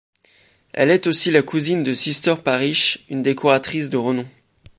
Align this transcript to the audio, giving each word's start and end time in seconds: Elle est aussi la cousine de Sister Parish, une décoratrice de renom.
Elle 0.73 0.89
est 0.89 1.05
aussi 1.05 1.29
la 1.29 1.43
cousine 1.43 1.83
de 1.83 1.93
Sister 1.93 2.33
Parish, 2.43 3.05
une 3.09 3.21
décoratrice 3.21 3.87
de 3.91 3.97
renom. 3.97 4.25